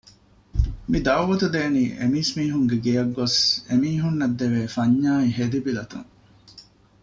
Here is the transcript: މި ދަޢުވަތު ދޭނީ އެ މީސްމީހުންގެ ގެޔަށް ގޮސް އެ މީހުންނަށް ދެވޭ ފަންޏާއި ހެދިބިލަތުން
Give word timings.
މި 0.89 0.97
ދަޢުވަތު 1.05 1.47
ދޭނީ 1.55 1.83
އެ 1.97 2.05
މީސްމީހުންގެ 2.13 2.77
ގެޔަށް 2.85 3.13
ގޮސް 3.17 3.37
އެ 3.67 3.73
މީހުންނަށް 3.83 4.37
ދެވޭ 4.39 4.61
ފަންޏާއި 4.75 5.29
ހެދިބިލަތުން 5.37 6.09